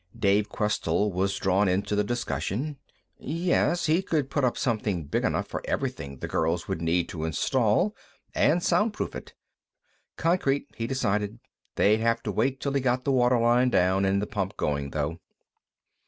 [0.17, 2.77] Dave Questell was drawn into the discussion.
[3.19, 7.23] Yes, he could put up something big enough for everything the girls would need to
[7.23, 7.95] install,
[8.33, 9.35] and soundproof it.
[10.17, 11.37] Concrete, he decided;
[11.75, 14.89] they'd have to wait till he got the water line down and the pump going,
[14.89, 15.19] though.